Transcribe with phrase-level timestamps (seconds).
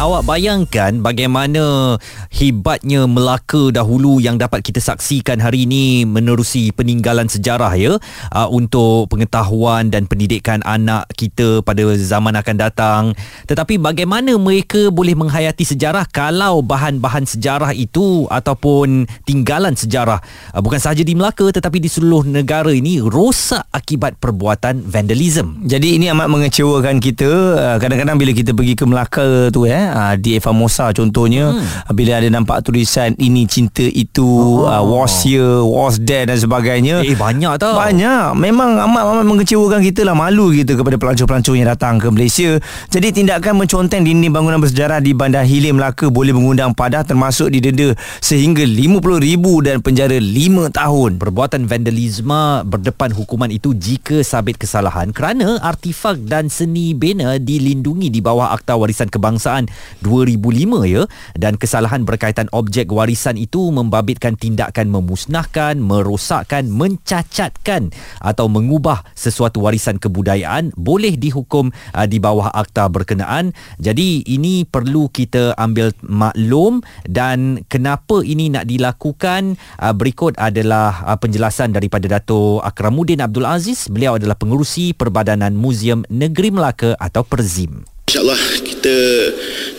[0.00, 1.96] awak bayangkan bagaimana
[2.32, 7.98] hebatnya Melaka dahulu yang dapat kita saksikan hari ini menerusi peninggalan sejarah ya?
[8.32, 13.02] Uh, untuk pengetahuan dan pendidikan anak kita pada zaman akan datang.
[13.44, 20.22] Tetapi bagaimana mereka boleh menghayati sejarah kalau bahan-bahan sejarah itu ataupun tinggalan sejarah
[20.56, 25.66] uh, bukan sahaja di Melaka tetapi di seluruh negara ini rosak akibat perbuatan vandalism?
[25.68, 30.14] Jadi ini amat mengecewakan kita uh, kadang-kadang bila kita pergi ke Melaka tu ya uh,
[30.14, 31.90] di Eva Mosa contohnya hmm.
[31.92, 34.70] bila ada nampak tulisan ini cinta itu oh.
[34.70, 37.02] uh, was here was there dan sebagainya.
[37.02, 37.78] Eh banyak tau.
[37.78, 38.36] Banyak.
[38.38, 40.14] Memang amat-amat mengecewakan kita lah.
[40.14, 42.60] Malu kita kepada pelancong-pelancong yang datang ke Malaysia.
[42.92, 47.96] Jadi tindakan menconteng dinding bangunan bersejarah di Bandar Hilir Melaka boleh mengundang padah termasuk didenda
[48.20, 51.10] sehingga RM50,000 dan penjara 5 tahun.
[51.16, 58.20] Perbuatan vandalisme berdepan hukuman itu jika sabit kesalahan kerana artifak dan seni bina dilindungi di
[58.20, 59.71] bawah Akta Warisan Kebangsaan
[60.04, 61.02] 2005 ya
[61.36, 69.96] dan kesalahan berkaitan objek warisan itu membabitkan tindakan memusnahkan, merosakkan, mencacatkan atau mengubah sesuatu warisan
[69.96, 73.56] kebudayaan boleh dihukum uh, di bawah akta berkenaan.
[73.78, 81.18] Jadi ini perlu kita ambil maklum dan kenapa ini nak dilakukan uh, berikut adalah uh,
[81.18, 83.88] penjelasan daripada Dato Akramuddin Abdul Aziz.
[83.88, 87.86] Beliau adalah pengurusi Perbadanan Muzium Negeri Melaka atau Perzim.
[88.12, 88.96] InsyaAllah kita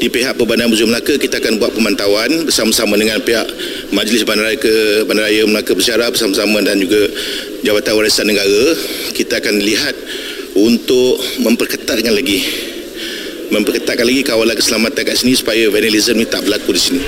[0.03, 3.47] di pihak Perbandaran Muzium Melaka kita akan buat pemantauan bersama-sama dengan pihak
[3.95, 7.07] Majlis Bandaraya ke Bandaraya Melaka Bersyarah bersama-sama dan juga
[7.63, 8.75] Jabatan Warisan Negara.
[9.15, 9.95] Kita akan lihat
[10.59, 12.43] untuk memperketatkan lagi
[13.53, 17.01] memperketatkan lagi kawalan keselamatan kat sini supaya vandalism ni tak berlaku di sini.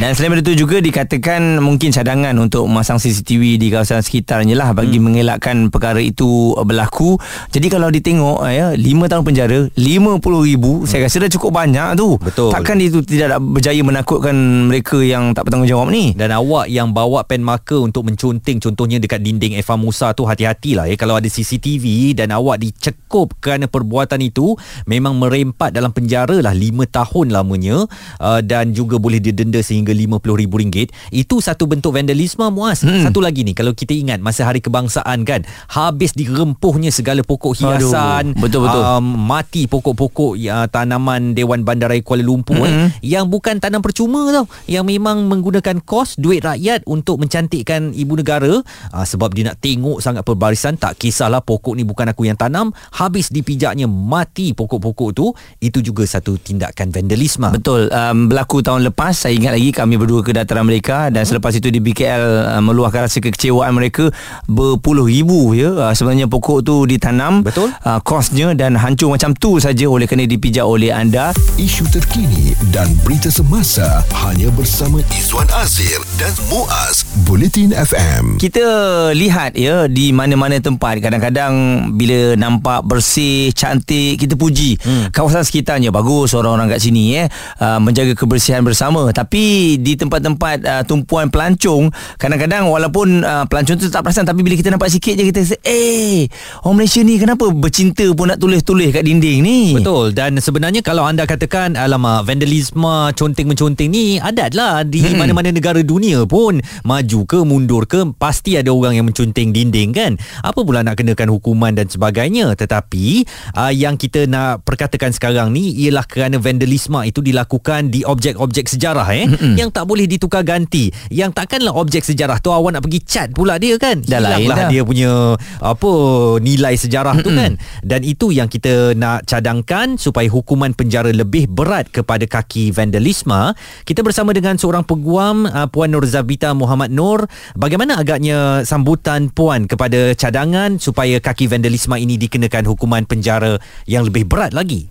[0.00, 4.96] Dan selain itu juga dikatakan mungkin cadangan untuk memasang CCTV di kawasan sekitarnya lah bagi
[4.96, 5.04] hmm.
[5.04, 7.20] mengelakkan perkara itu berlaku.
[7.52, 10.86] Jadi kalau ditengok ya 5 tahun penjara, 50 ribu hmm.
[10.88, 12.16] saya rasa dah cukup banyak tu.
[12.16, 12.48] Betul.
[12.48, 14.32] Takkan itu tidak berjaya menakutkan
[14.72, 16.16] mereka yang tak bertanggungjawab ni.
[16.16, 20.88] Dan awak yang bawa pen marker untuk menconting contohnya dekat dinding Eva Musa tu hati-hatilah
[20.88, 24.56] ya kalau ada CCTV dan awak dicekup kerana perbuatan itu
[24.88, 27.90] memang merempat dalam penjara lah 5 tahun lamanya.
[28.22, 33.08] Uh, dan juga boleh didenda sehingga sehingga RM50,000 itu satu bentuk vandalisme muas hmm.
[33.08, 35.40] satu lagi ni kalau kita ingat masa hari kebangsaan kan
[35.72, 42.60] habis dirempuhnya segala pokok hiasan betul-betul um, mati pokok-pokok ya, tanaman Dewan Bandaraya Kuala Lumpur
[42.60, 42.66] hmm.
[42.66, 44.46] eh, yang bukan tanam percuma tau.
[44.66, 48.60] Yang memang menggunakan kos duit rakyat untuk mencantikkan ibu negara.
[48.90, 50.76] Uh, sebab dia nak tengok sangat perbarisan.
[50.76, 52.74] Tak kisahlah pokok ni bukan aku yang tanam.
[52.94, 55.29] Habis dipijaknya mati pokok-pokok tu
[55.62, 57.48] itu juga satu tindakan vandalisme.
[57.54, 57.88] Betul.
[57.92, 61.70] Um, berlaku tahun lepas saya ingat lagi kami berdua ke dataran mereka dan selepas itu
[61.70, 64.10] di BKL uh, meluahkan rasa kekecewaan mereka
[64.50, 65.70] berpuluh ribu ya.
[65.70, 67.70] Uh, sebenarnya pokok tu ditanam betul.
[67.86, 71.30] uh, kosnya dan hancur macam tu saja oleh kerana dipijak oleh anda.
[71.56, 78.64] Isu terkini dan berita semasa hanya bersama Izwan Azir dan Muaz Bulletin FM kita
[79.12, 80.96] lihat ya di mana-mana tempat.
[81.04, 81.52] Kadang-kadang
[81.94, 84.80] bila nampak bersih cantik kita puji.
[84.80, 85.12] Hmm.
[85.20, 85.92] Kawasan sekitarnya.
[85.92, 87.28] Bagus orang-orang kat sini ya
[87.60, 89.12] uh, menjaga kebersihan bersama.
[89.12, 94.56] Tapi di tempat-tempat uh, tumpuan pelancong kadang-kadang walaupun uh, pelancong tu tak perasan tapi bila
[94.56, 96.24] kita nampak sikit je kita rasa eh
[96.64, 99.60] orang Malaysia ni kenapa bercinta pun nak tulis-tulis kat dinding ni?
[99.76, 100.16] Betul.
[100.16, 105.20] Dan sebenarnya kalau anda katakan alamak vandalisme conteng-menconteng ni adat lah di hmm.
[105.20, 106.64] mana-mana negara dunia pun.
[106.86, 110.16] Maju ke mundur ke pasti ada orang yang menconteng dinding kan?
[110.40, 112.56] Apa pula nak kenakan hukuman dan sebagainya.
[112.56, 113.28] Tetapi
[113.58, 119.08] uh, yang kita nak perkatakan sekarang ni ialah kerana vandalisme itu dilakukan di objek-objek sejarah
[119.14, 119.26] eh.
[119.30, 120.88] Hmm yang tak boleh ditukar ganti.
[121.12, 124.00] Yang takkanlah objek sejarah tu awak nak pergi cat pula dia kan?
[124.00, 125.92] Dah lain lah dia punya apa
[126.40, 127.26] nilai sejarah Mm-mm.
[127.26, 127.52] tu kan?
[127.84, 133.52] Dan itu yang kita nak cadangkan supaya hukuman penjara lebih berat kepada kaki vandalisme.
[133.84, 137.28] Kita bersama dengan seorang peguam uh, Puan Nur Zabita Muhammad Nur.
[137.58, 144.24] Bagaimana agaknya sambutan Puan kepada cadangan supaya kaki vandalisme ini dikenakan hukuman penjara yang lebih
[144.24, 144.88] berat lagi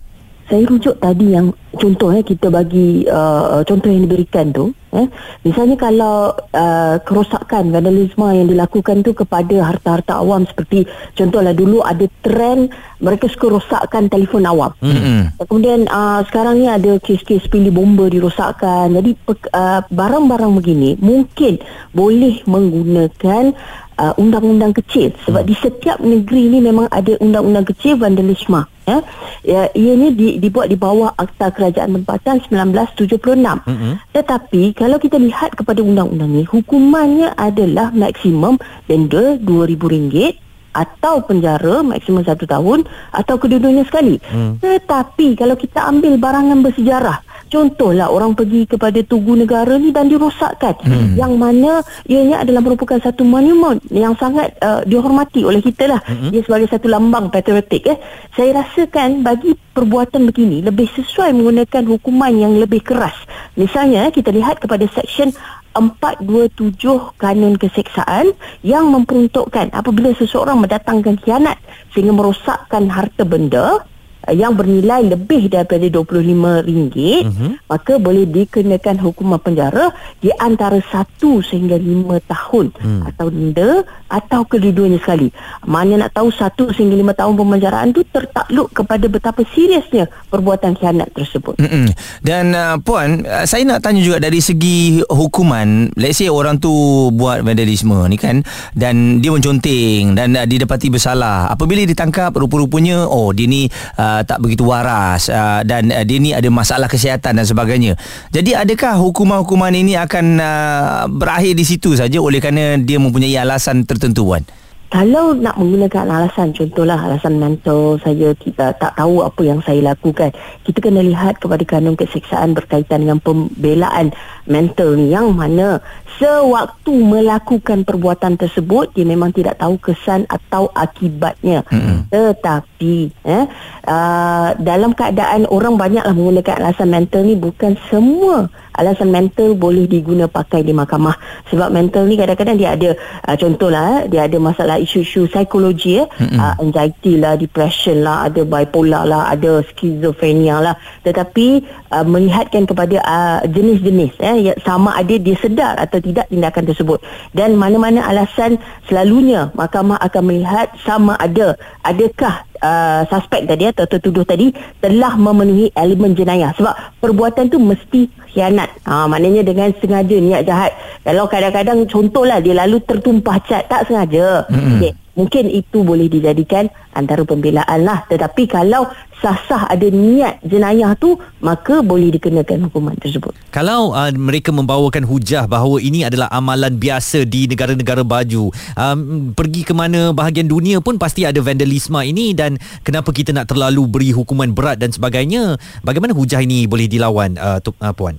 [0.50, 5.06] saya rujuk tadi yang contoh eh kita bagi uh, contoh yang diberikan tu eh.
[5.46, 12.10] Misalnya kalau uh, kerosakan vandalisme yang dilakukan tu kepada harta-harta awam seperti contohlah dulu ada
[12.26, 14.74] trend mereka suka rosakkan telefon awam.
[14.82, 15.46] Mm-hmm.
[15.46, 18.90] kemudian uh, sekarang ni ada kes-kes pilih bomba dirosakkan.
[18.90, 19.14] Jadi
[19.54, 21.62] uh, barang-barang begini mungkin
[21.94, 23.54] boleh menggunakan
[24.02, 25.14] uh, undang-undang kecil.
[25.30, 25.48] Sebab mm.
[25.48, 28.98] di setiap negeri ni memang ada undang-undang kecil vandalisme ya,
[29.46, 33.94] ya ianya di, dibuat di bawah Akta Kerajaan Tempatan 1976 mm-hmm.
[34.18, 38.58] tetapi kalau kita lihat kepada undang-undang ni hukumannya adalah maksimum
[38.90, 44.22] denda RM2,000 atau penjara maksimum satu tahun atau kedua-duanya sekali.
[44.30, 44.62] Hmm.
[44.62, 50.78] Tetapi kalau kita ambil barangan bersejarah, contohlah orang pergi kepada Tugu Negara ni dan dirosakkan
[50.80, 51.18] hmm.
[51.18, 56.02] yang mana ianya adalah merupakan satu monumen yang sangat uh, dihormati oleh kita lah.
[56.06, 56.30] Hmm.
[56.30, 57.98] Dia sebagai satu lambang patriotik eh.
[58.38, 63.18] Saya rasakan bagi perbuatan begini lebih sesuai menggunakan hukuman yang lebih keras.
[63.58, 65.34] Misalnya kita lihat kepada seksyen
[65.74, 66.78] 427
[67.18, 71.58] kanun keseksaan yang memperuntukkan apabila seseorang mendatangkan kianat
[71.94, 73.89] sehingga merosakkan harta benda Eh,
[74.34, 77.52] yang bernilai lebih daripada RM25 uh-huh.
[77.70, 79.92] maka boleh dikenakan hukuman penjara
[80.22, 83.02] di antara 1 sehingga 5 tahun uh-huh.
[83.14, 85.30] atau denda atau kedua-duanya sekali
[85.66, 91.10] mana nak tahu 1 sehingga 5 tahun pemenjaraan itu tertakluk kepada betapa seriusnya perbuatan khianat
[91.14, 91.90] tersebut uh-huh.
[92.26, 96.72] dan uh, Puan uh, saya nak tanya juga dari segi hukuman let's say orang tu
[97.14, 98.42] buat vandalisme ni kan
[98.74, 103.68] dan dia menconteng dan uh, didapati bersalah apabila ditangkap rupa-rupanya oh dia ni
[103.98, 107.96] uh, uh, tak begitu waras uh, dan uh, dia ni ada masalah kesihatan dan sebagainya.
[108.36, 113.88] Jadi adakah hukuman-hukuman ini akan uh, berakhir di situ saja oleh kerana dia mempunyai alasan
[113.88, 114.44] tertentu Wan?
[114.90, 120.34] kalau nak menggunakan alasan contohlah alasan mental saya kita tak tahu apa yang saya lakukan
[120.66, 124.10] kita kena lihat kepada kanun keseksaan berkaitan dengan pembelaan
[124.50, 125.80] mental ni yang mana
[126.20, 132.12] sewaktu melakukan perbuatan tersebut dia memang tidak tahu kesan atau akibatnya mm-hmm.
[132.12, 133.46] tetapi eh
[133.88, 140.26] uh, dalam keadaan orang banyaklah menggunakan alasan mental ni bukan semua alasan mental boleh diguna
[140.26, 141.16] pakai di mahkamah.
[141.52, 142.90] Sebab mental ni kadang-kadang dia ada
[143.28, 146.40] uh, contohlah eh, dia ada masalah isu-isu psikologi ya mm-hmm.
[146.40, 150.76] uh, anxiety lah depression lah ada bipolar lah ada skizofrenia lah.
[151.04, 151.48] Tetapi
[151.94, 157.00] uh, melihatkan kepada uh, jenis-jenis eh, sama ada dia sedar atau tidak tindakan tersebut.
[157.36, 161.54] Dan mana-mana alasan selalunya mahkamah akan melihat sama ada.
[161.86, 168.08] Adakah uh, suspek tadi atau tertuduh tadi telah memenuhi elemen jenayah sebab perbuatan tu mesti
[168.30, 170.72] khianat ha, maknanya dengan sengaja niat jahat
[171.02, 174.78] kalau kadang-kadang contohlah dia lalu tertumpah cat tak sengaja mm-hmm.
[174.78, 174.92] okay.
[175.20, 178.88] Mungkin itu boleh dijadikan antara pembelaan lah tetapi kalau
[179.20, 183.36] sah-sah ada niat jenayah tu maka boleh dikenakan hukuman tersebut.
[183.52, 188.50] Kalau uh, mereka membawakan hujah bahawa ini adalah amalan biasa di negara-negara baju,
[188.80, 193.52] um, pergi ke mana bahagian dunia pun pasti ada vandalisme ini dan kenapa kita nak
[193.52, 195.60] terlalu beri hukuman berat dan sebagainya?
[195.84, 198.16] Bagaimana hujah ini boleh dilawan uh, tu, uh, puan?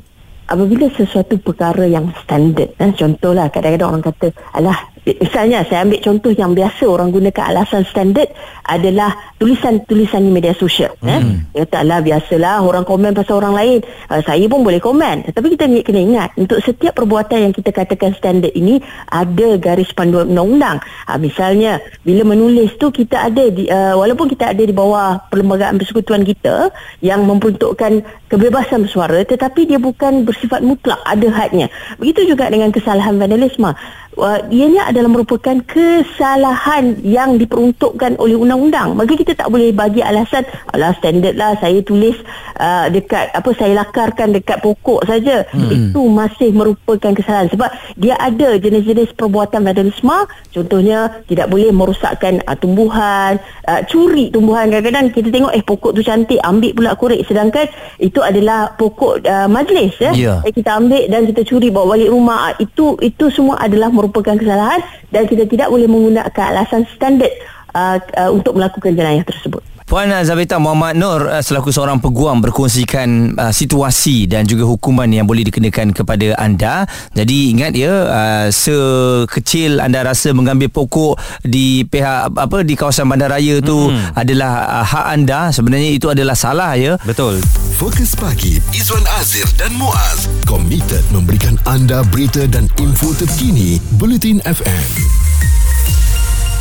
[0.50, 6.30] Apabila sesuatu perkara yang standard, eh, contohlah kadang-kadang orang kata, alah Misalnya saya ambil contoh
[6.30, 8.30] yang biasa orang gunakan alasan standard
[8.68, 10.94] adalah tulisan-tulisan di media sosial.
[11.02, 11.18] Eh.
[11.18, 11.48] Hmm.
[11.56, 13.78] Ya taklah biasalah orang komen pasal orang lain.
[14.06, 15.26] Uh, saya pun boleh komen.
[15.26, 18.78] Tetapi kita kena ingat untuk setiap perbuatan yang kita katakan standard ini
[19.10, 20.78] ada garis panduan undang-undang.
[21.08, 25.80] Uh, misalnya bila menulis tu kita ada di, uh, walaupun kita ada di bawah perlembagaan
[25.80, 26.70] persekutuan kita
[27.00, 31.72] yang memperuntukkan kebebasan bersuara tetapi dia bukan bersifat mutlak ada hadnya.
[31.96, 33.72] Begitu juga dengan kesalahan vandalisme
[34.18, 38.98] uh, ianya adalah merupakan kesalahan yang diperuntukkan oleh undang-undang.
[38.98, 40.42] Maka kita tak boleh bagi alasan
[40.74, 42.16] alah standard lah saya tulis
[42.58, 45.46] uh, dekat apa saya lakarkan dekat pokok saja.
[45.54, 45.70] Hmm.
[45.70, 47.70] Itu masih merupakan kesalahan sebab
[48.00, 53.38] dia ada jenis-jenis perbuatan vandalisme contohnya tidak boleh merosakkan uh, tumbuhan,
[53.68, 57.66] uh, curi tumbuhan kadang-kadang kita tengok eh pokok tu cantik ambil pula korek sedangkan
[57.98, 60.12] itu adalah pokok uh, majlis ya.
[60.14, 60.38] Yeah.
[60.46, 64.82] Eh, kita ambil dan kita curi bawa balik rumah itu itu semua adalah merupakan kesalahan
[65.14, 67.30] dan kita tidak boleh menggunakan alasan standard
[67.74, 69.62] uh, uh, untuk melakukan jenayah tersebut.
[69.90, 75.26] Puan Zabita Muhammad Nur uh, selaku seorang peguam berkongsikan uh, situasi dan juga hukuman yang
[75.26, 76.86] boleh dikenakan kepada anda.
[77.10, 83.58] Jadi ingat ya uh, sekecil anda rasa mengambil pokok di pihak apa di kawasan bandaraya
[83.58, 84.14] tu hmm.
[84.14, 86.94] adalah uh, hak anda sebenarnya itu adalah salah ya.
[87.02, 87.42] Betul.
[87.74, 95.29] Fokus pagi Izwan Azir dan Muaz komited memberikan anda berita dan info terkini Bulletin FM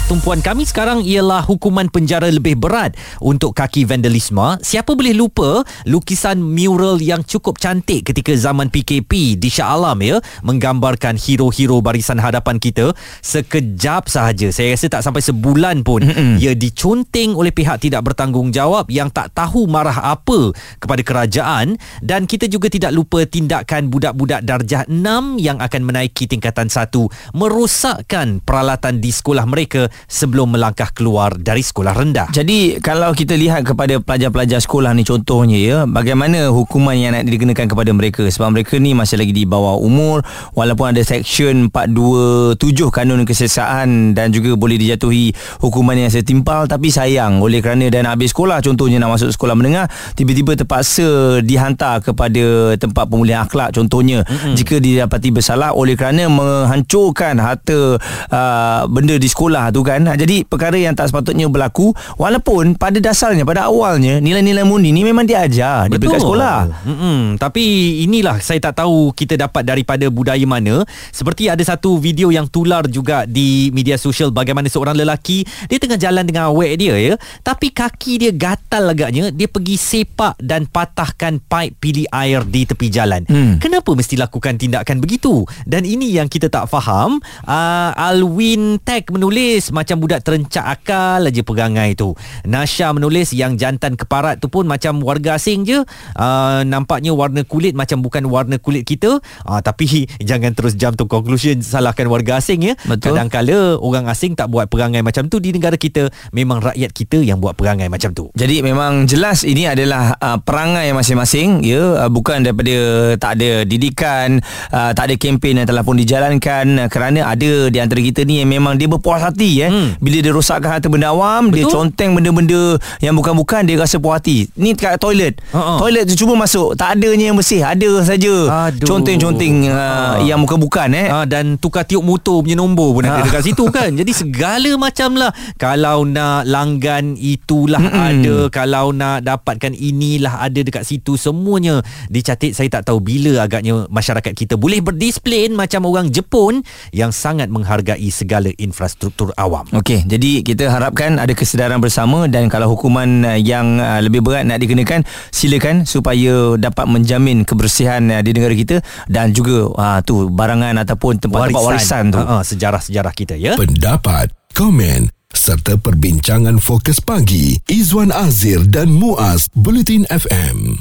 [0.10, 4.58] tumpuan kami sekarang ialah hukuman penjara lebih berat untuk kaki vandalisme.
[4.58, 10.18] Siapa boleh lupa lukisan mural yang cukup cantik ketika zaman PKP di Shah Alam ya
[10.42, 14.50] menggambarkan hero-hero barisan hadapan kita sekejap sahaja.
[14.50, 16.42] Saya rasa tak sampai sebulan pun Mm-mm.
[16.42, 22.50] ia diconteng oleh pihak tidak bertanggungjawab yang tak tahu marah apa kepada kerajaan dan kita
[22.50, 26.98] juga tidak lupa tindakan budak-budak darjah 6 yang akan menaiki tingkatan 1
[27.38, 32.28] merosakkan peralatan di sekolah mereka sebelum melangkah keluar dari sekolah rendah.
[32.32, 37.68] Jadi kalau kita lihat kepada pelajar-pelajar sekolah ni contohnya ya, bagaimana hukuman yang nak dikenakan
[37.68, 40.22] kepada mereka sebab mereka ni masih lagi di bawah umur
[40.54, 42.60] walaupun ada section 427
[42.94, 45.32] kanun kesesaan dan juga boleh dijatuhi
[45.64, 49.56] hukuman yang setimpal tapi sayang oleh kerana dah nak habis sekolah contohnya nak masuk sekolah
[49.56, 54.54] menengah tiba-tiba terpaksa dihantar kepada tempat pemulihan akhlak contohnya mm-hmm.
[54.56, 57.98] jika didapati bersalah oleh kerana menghancurkan harta
[58.30, 61.90] uh, benda di sekolah tu kan jadi perkara yang tak sepatutnya berlaku
[62.22, 67.40] walaupun pada dasarnya pada awalnya nilai-nilai mundi ni memang diajar di peringkat sekolah Mm-mm.
[67.40, 67.64] Tapi
[68.04, 70.84] inilah saya tak tahu kita dapat daripada budaya mana.
[71.14, 76.00] Seperti ada satu video yang tular juga di media sosial bagaimana seorang lelaki dia tengah
[76.00, 77.14] jalan dengan awek dia ya.
[77.44, 79.32] Tapi kaki dia gatal agaknya.
[79.32, 83.24] Dia pergi sepak dan patahkan paip pilih air di tepi jalan.
[83.30, 83.58] Hmm.
[83.62, 85.46] Kenapa mesti lakukan tindakan begitu?
[85.64, 87.22] Dan ini yang kita tak faham.
[87.46, 92.12] Uh, Alwin Tech menulis macam budak terencak akal aja perangai tu.
[92.44, 95.80] Nasha menulis yang jantan keparat tu pun macam warga asing je.
[96.20, 101.06] Uh, nampaknya warna kulit macam bukan warna kulit kita uh, tapi jangan terus jump to
[101.06, 103.14] conclusion salahkan warga asing ya Betul.
[103.14, 107.38] kadang-kala orang asing tak buat perangai macam tu di negara kita memang rakyat kita yang
[107.38, 112.44] buat perangai macam tu Jadi memang jelas ini adalah uh, perangai masing-masing ya uh, bukan
[112.44, 114.42] daripada tak ada didikan
[114.74, 118.42] uh, tak ada kempen yang telah pun dijalankan uh, kerana ada di antara kita ni
[118.42, 119.90] yang memang dia berpuas hati eh Hmm.
[119.98, 121.74] bila dia rosakkan harta benda awam dia Betul.
[121.90, 122.62] conteng benda-benda
[123.00, 125.78] yang bukan-bukan dia rasa puas hati ni kat toilet Ha-ha.
[125.78, 128.34] toilet tu cuba masuk tak adanya yang bersih ada saja
[128.80, 129.86] conteng-conteng uh, Ha.
[130.22, 133.26] yang bukan-bukan eh Ah dan tukar tiup motor punya nombor pun ada Ah.
[133.26, 133.90] dekat situ kan.
[133.90, 135.32] Jadi segala macam lah.
[135.56, 138.06] Kalau nak langgan itulah Mm-mm.
[138.14, 142.54] ada, kalau nak dapatkan inilah ada dekat situ semuanya dicatat.
[142.54, 146.62] Saya tak tahu bila agaknya masyarakat kita boleh berdisiplin macam orang Jepun
[146.92, 149.49] yang sangat menghargai segala infrastruktur awam.
[149.74, 154.46] Okey, jadi kita harapkan ada kesedaran bersama dan kalau hukuman uh, yang uh, lebih berat
[154.46, 155.02] nak dikenakan,
[155.34, 161.18] silakan supaya dapat menjamin kebersihan uh, di negara kita dan juga uh, tu barangan ataupun
[161.18, 162.22] tempat-tempat warisan, tu.
[162.22, 163.58] Ha, ha, sejarah-sejarah kita ya.
[163.58, 170.78] Pendapat, komen serta perbincangan fokus pagi Izwan Azir dan Muaz Bulletin FM.